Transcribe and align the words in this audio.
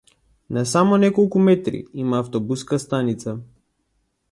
На 0.55 0.63
само 0.71 0.97
неколку 1.03 1.43
метри 1.49 1.83
има 2.05 2.19
автобуска 2.19 2.79
станица. 2.79 3.39